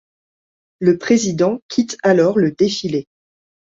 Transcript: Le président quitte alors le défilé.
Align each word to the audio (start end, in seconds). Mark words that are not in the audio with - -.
Le 0.79 0.97
président 0.97 1.59
quitte 1.67 1.95
alors 2.01 2.39
le 2.39 2.53
défilé. 2.53 3.05